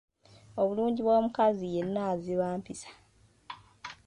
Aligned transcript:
Obulungi 0.61 0.99
bw’omukazi 1.03 1.65
yenna 1.75 2.05
ziba 2.21 2.47
mpisa. 2.59 2.91